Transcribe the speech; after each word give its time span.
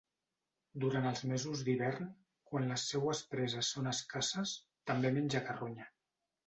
Durant 0.83 1.05
els 1.09 1.21
mesos 1.31 1.61
d'hivern, 1.67 2.09
quan 2.53 2.67
les 2.73 2.89
seues 2.95 3.23
preses 3.35 3.73
són 3.77 3.93
escasses, 3.95 4.59
també 4.93 5.15
menja 5.21 5.49
carronya. 5.53 5.93